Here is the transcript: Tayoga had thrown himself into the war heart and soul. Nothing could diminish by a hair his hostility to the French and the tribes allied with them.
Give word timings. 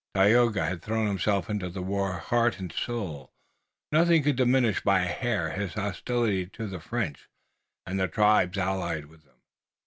Tayoga 0.15 0.65
had 0.67 0.81
thrown 0.81 1.05
himself 1.05 1.47
into 1.47 1.69
the 1.69 1.83
war 1.83 2.13
heart 2.13 2.57
and 2.59 2.73
soul. 2.73 3.31
Nothing 3.91 4.23
could 4.23 4.35
diminish 4.35 4.81
by 4.81 5.01
a 5.01 5.05
hair 5.07 5.51
his 5.51 5.75
hostility 5.75 6.47
to 6.47 6.65
the 6.65 6.79
French 6.79 7.29
and 7.85 7.99
the 7.99 8.07
tribes 8.07 8.57
allied 8.57 9.05
with 9.05 9.25
them. 9.25 9.43